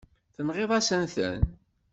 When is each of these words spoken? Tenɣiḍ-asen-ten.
Tenɣiḍ-asen-ten. 0.35 1.41